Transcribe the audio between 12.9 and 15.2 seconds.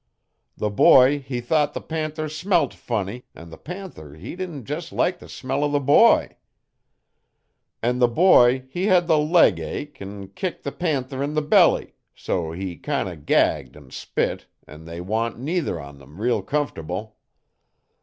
o' gagged 'n spit an' they